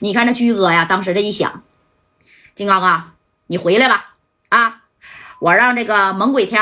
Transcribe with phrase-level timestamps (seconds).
[0.00, 1.62] 你看这居哥呀，当时这一想，
[2.54, 3.14] 金刚啊，
[3.46, 4.14] 你回来吧，
[4.50, 4.82] 啊，
[5.40, 6.60] 我让这个猛鬼天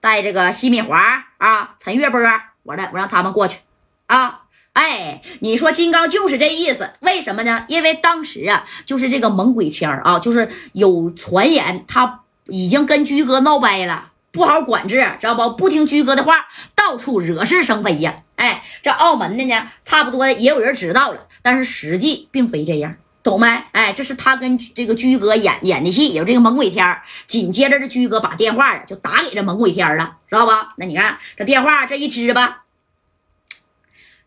[0.00, 2.20] 带这个西米华啊、陈月波，
[2.62, 3.58] 我让我让他们过去
[4.06, 4.42] 啊。
[4.72, 7.64] 哎，你说金刚就是这意思，为什么呢？
[7.68, 15.56] 因为当时啊，就是这个猛鬼天啊，就是有传言他已经跟居哥闹掰了，不好管制，知道不？
[15.56, 18.22] 不听居哥的话，到处惹是生非呀。
[18.40, 23.46] 哎，这澳门的呢，差不多也有人知道了，但是实际并非这样，懂没？
[23.72, 27.02] 哎，这是他跟这个居哥演演的戏，有这个猛鬼天。
[27.26, 30.72] 紧接着这居哥把电话就打给这猛鬼天了，知道吧？
[30.78, 32.64] 那你看这电话这一支吧。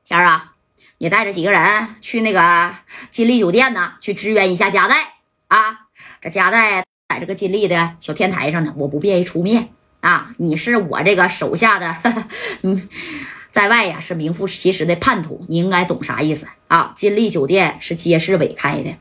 [0.05, 0.54] 天儿啊，
[0.99, 2.76] 你带着几个人去那个
[3.09, 5.16] 金利酒店呢，去支援一下加代
[5.48, 5.88] 啊。
[6.21, 9.70] 这加代在这个金利的小天台上呢，我不便于出面
[10.02, 10.35] 啊。
[10.38, 11.98] 你是我这个手下的，
[12.62, 12.88] 嗯，
[13.53, 16.91] 在外呀是名副其实的叛徒，你应该懂啥意思啊？
[16.98, 18.98] 金丽酒店是街市委开的，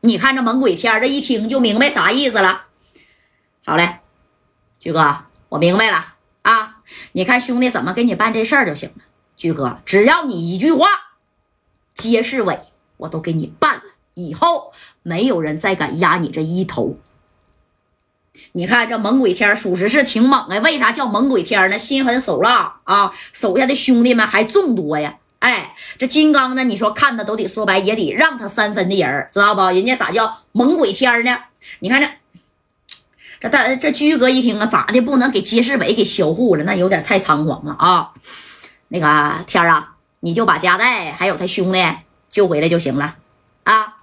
[0.00, 2.68] 你看这猛鬼天儿这一听就明白啥意思了。
[3.66, 3.98] 好嘞，
[4.80, 6.78] 居哥，我明白了啊。
[7.12, 9.04] 你看兄弟怎么给你办这事儿就行了。
[9.36, 10.88] 居哥，只要你一句话，
[11.92, 12.58] 街市委
[12.96, 13.82] 我都给你办了，
[14.14, 16.96] 以后没有人再敢压你这一头。
[18.52, 20.58] 你看这猛鬼天，属实是挺猛啊。
[20.58, 21.78] 为啥叫猛鬼天呢？
[21.78, 25.16] 心狠手辣啊，手下的兄弟们还众多呀。
[25.38, 26.64] 哎，这金刚呢？
[26.64, 29.62] 你说看他都得说白，也得让他三分的人，知道不？
[29.62, 31.36] 人家咋叫猛鬼天呢？
[31.80, 32.08] 你看这
[33.40, 35.00] 这大这居哥一听啊，咋的？
[35.00, 36.64] 不能给街市委给销户了？
[36.64, 38.12] 那有点太猖狂了啊！
[38.88, 41.84] 那个天啊，你就把加代还有他兄弟
[42.30, 43.16] 救回来就行了
[43.64, 44.01] 啊，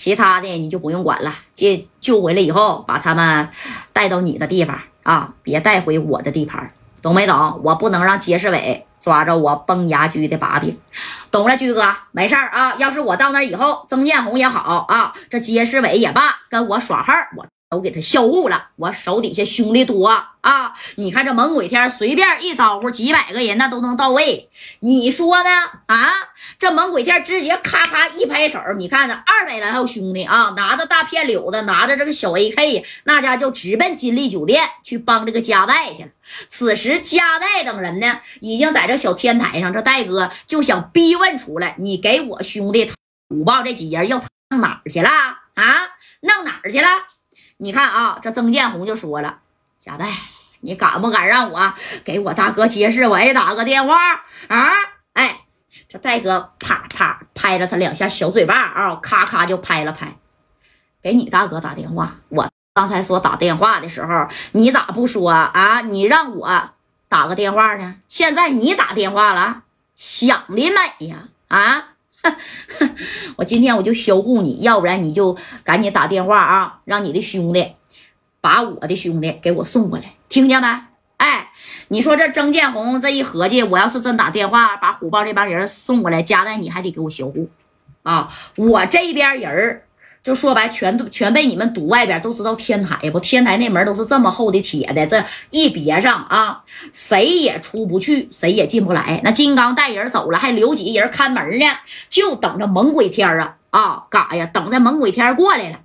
[0.00, 1.34] 其他的你就不用管了。
[1.54, 3.50] 这救回来以后，把他们
[3.92, 7.60] 带到你的地方啊，别带回我的地盘，懂没懂？
[7.62, 10.74] 我不能让街市委抓着我崩牙驹的把柄，
[11.30, 12.74] 懂了，驹哥，没事儿啊。
[12.78, 17.46] 要是我到那以后，曾建红也好啊，这街市委也罢，跟我耍横，我。
[17.70, 20.08] 都给他销户了，我手底下兄弟多
[20.40, 20.72] 啊！
[20.96, 24.50] 你看这猛鬼天随便一招呼，几百个人那都能到位，
[24.80, 25.50] 你说呢？
[25.86, 26.10] 啊，
[26.58, 36.08] 这猛鬼天直接咔咔一拍手，你看这二百来号兄弟啊，拿着大片柳子，拿着这个小 AK，那家就直奔金利酒店去帮这个加代去了。
[36.48, 42.90] 此时加代等人呢，已经在这小天台上，这戴哥就想逼问出来，你给我兄弟
[43.28, 45.08] 虎豹这几人要弄哪儿去了？
[45.54, 45.90] 啊，
[46.22, 46.88] 弄哪儿去了？
[47.62, 49.38] 你看啊，这曾建红就说了
[49.78, 50.06] ：“贾代，
[50.60, 53.96] 你敢不敢让我给我大哥杰世伟打个电话
[54.48, 54.70] 啊？”
[55.12, 55.42] 哎，
[55.86, 60.16] 这戴哥啪啪拍了他两下小嘴巴啊，咔咔就拍了拍，
[61.02, 62.16] 给你大哥打电话。
[62.30, 65.82] 我刚才说打电话的时候，你咋不说啊？
[65.82, 66.70] 你让我
[67.10, 67.96] 打个电话呢？
[68.08, 71.28] 现在你打电话了，想的美呀！
[71.48, 71.88] 啊！
[73.36, 77.72] 我今天我就销户你，要不然你就赶紧打电话啊，让你的兄弟
[78.40, 80.68] 把我的兄弟给我送过来，听见没？
[81.16, 81.50] 哎，
[81.88, 87.48] 你说这曾建红这一合计，我要是真打电话把虎豹这帮人送过来，加代你还得给我销户
[88.02, 89.82] 啊，我这边人
[90.22, 93.18] 就说白，全都全被你们堵外边，都知道天台不？
[93.20, 99.20] 天台那门都是这么厚的铁的，这一别上啊，谁也出不去，谁也进不来。
[99.24, 101.66] 那金刚带人走了，还留几个人看门呢，
[102.10, 104.46] 就等着猛鬼天啊啊，干啥呀？
[104.46, 105.78] 等着猛鬼天过来了。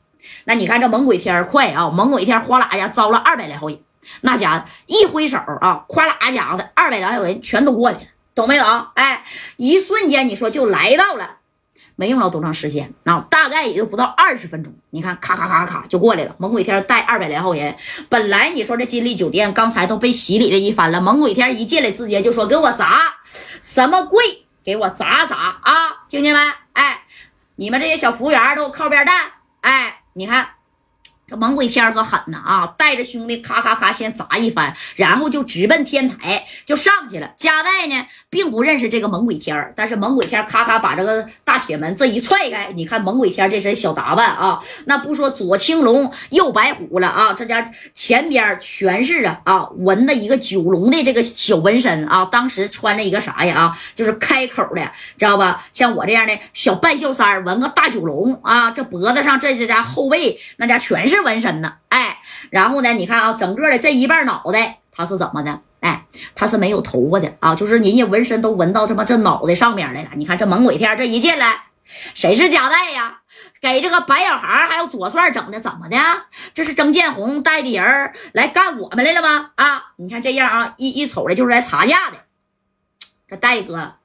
[0.44, 3.80] 那你看这猛鬼天快啊，猛鬼天哗啦呀招了二百来号人，
[4.22, 8.04] 那家伙一挥手啊，哗啦家伙的二百来号人全都过来了，
[8.34, 8.66] 懂没有？
[8.96, 9.24] 哎，
[9.56, 11.38] 一瞬间你说就来到了。
[11.96, 14.74] 没用了多长时间啊，大概也就不到二十分钟。
[14.90, 16.36] 你看，咔咔咔咔就过来了。
[16.38, 17.76] 猛鬼天带二百来号人，
[18.10, 21.00] 本来你说这金利酒店刚才都被洗礼这一番了。
[21.00, 23.02] 猛鬼天一进来，直接就说：“给我砸
[23.62, 25.74] 什么贵，给我砸砸啊！
[26.10, 26.40] 听见没？
[26.74, 27.04] 哎，
[27.56, 29.32] 你们这些小服务员都靠边站。
[29.62, 30.48] 哎，你看。”
[31.28, 32.74] 这猛鬼天可狠呐啊！
[32.78, 37.32] 带着兄弟咔咔咔先砸一番，然后就直奔天台就上去了。
[37.36, 55.66] 加代呢并不认识这个猛鬼天但是猛鬼天咔咔把这个大铁门这一踹开，你看猛鬼天这身小打扮啊，那不说左青龙右白虎了啊，这家前边全是啊啊纹的一个九龙的这个小纹身啊，当时穿着一个啥呀啊，就是开口的，知道吧？
[55.74, 61.15] 像我这样的小半袖衫纹个大九龙啊，这脖子上这些家后背那家全是。
[61.16, 62.20] 是纹身呢，哎，
[62.50, 65.62] 然后呢，你看啊，整个的这一半脑袋他是怎么的？
[65.80, 70.10] 哎，他是没有头发的啊，就是人家纹身都纹到他妈这脑袋上面来了。
[70.16, 71.66] 你看这猛鬼天这一进来，
[72.14, 73.22] 谁是夹带呀？
[73.62, 75.98] 给这个白小孩还有左帅整的怎么的？
[76.54, 79.52] 这是曾建红带的人来干我们来了吗？
[79.56, 82.18] 啊，你看这样啊，一一瞅来就是来查价的。
[83.28, 83.96] 这戴哥，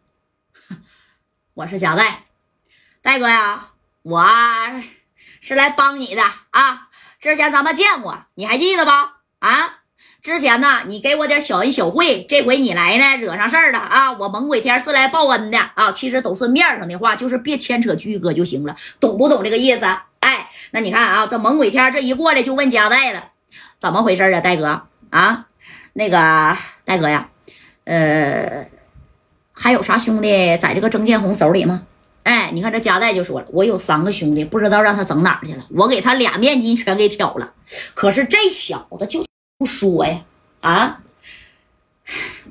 [1.55, 2.25] 我是夹带，
[3.03, 3.67] 戴哥呀。
[4.03, 4.27] 我
[5.43, 6.89] 是来帮你的啊！
[7.21, 8.91] 之前咱们见过，你还记得不？
[8.91, 9.81] 啊，
[10.23, 14.13] 之前呢，你给我点小恩小惠，这回你来呢，惹上事儿了啊！
[14.13, 15.93] 我猛鬼天是来报恩的啊！
[15.93, 19.85] 其实都是面上的话，就是别牵扯居哥就行了，懂不懂这个意思？
[20.21, 23.25] 哎，那你看啊，这猛鬼天这一过来就问加代了，
[23.77, 25.47] 怎么回事啊，戴哥啊？
[25.93, 26.57] 那个
[26.87, 27.29] 戴哥呀，
[27.85, 28.67] 呃，
[29.53, 31.83] 还有啥兄弟在这个曾建红手里吗？
[32.31, 35.67] 哎，你看这加代就说了，我有三个兄弟，不知道让他整哪儿去了。
[35.71, 37.55] 我给他俩面筋全给挑了，
[37.93, 39.27] 可是这小子就
[39.59, 40.21] 不说呀。
[40.61, 41.01] 啊，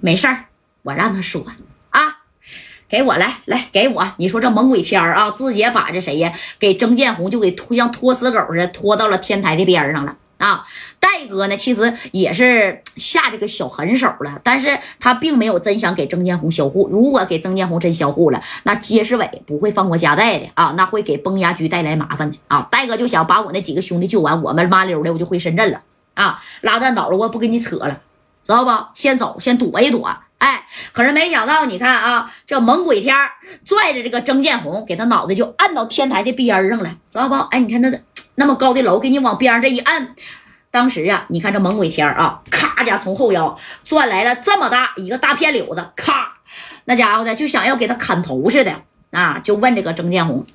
[0.02, 0.48] 没事儿，
[0.82, 1.46] 我让他说
[1.92, 2.18] 啊。
[2.90, 4.14] 给我来来，给我！
[4.18, 10.18] 你说这猛鬼天儿啊，直接把这谁呀，给曾建红就给拖像拖死狗似的拖到了天台的边上了。
[10.40, 10.66] 啊，
[11.02, 16.88] 戴哥呢，其实也是下这个小狠手了，但是他并没有真想给曾建红销户。
[16.90, 22.66] 如果给曾建红真销户了，那街市委不会放过加代的啊，那会给崩牙驹带来麻烦的啊。
[22.72, 25.82] 戴哥就想把我那几个兄弟救完，我们麻溜的我就回深圳了
[26.14, 26.42] 啊。
[26.62, 28.02] 拉蛋倒了，我不跟你扯了，
[28.42, 28.72] 知道不？
[28.96, 30.10] 先走，先躲一躲。
[30.38, 33.14] 哎，可是没想到，你看啊，这猛鬼天
[33.66, 37.36] 拽着这个曾建红，给他脑袋就按到天台的边上了，知道不？
[37.36, 38.02] 哎，你看他的
[38.40, 40.16] 那么高的楼，给你往边上这一摁，
[40.72, 46.38] 当时啊，你看这猛鬼天啊，咔家从后腰转来了这么大一个大片柳子，咔，
[46.86, 48.74] 那家伙的就想要给他砍头似的
[49.12, 49.40] 啊！
[49.44, 50.46] 就问这个曾建红，